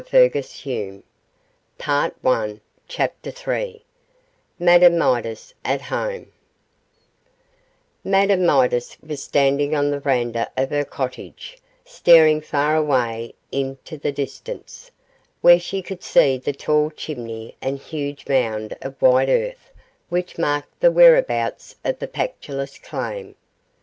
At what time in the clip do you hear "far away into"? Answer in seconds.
12.41-13.95